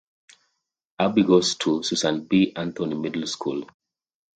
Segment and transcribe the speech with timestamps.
[0.97, 2.53] Abby goes to Susan B.
[2.55, 3.67] Anthony Middle School.